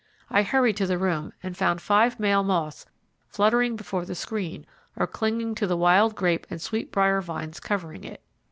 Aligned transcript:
I 0.31 0.41
hurried 0.41 0.77
to 0.77 0.87
the 0.87 0.97
room 0.97 1.31
and 1.43 1.55
found 1.55 1.79
five 1.79 2.19
male 2.19 2.41
moths 2.43 2.87
fluttering 3.27 3.75
before 3.75 4.03
the 4.03 4.15
screen 4.15 4.65
or 4.97 5.05
clinging 5.05 5.53
to 5.53 5.67
the 5.67 5.77
wild 5.77 6.15
grape 6.15 6.47
and 6.49 6.59
sweet 6.59 6.91
brier 6.91 7.21
vines 7.21 7.59
covering 7.59 8.03
it. 8.05 8.23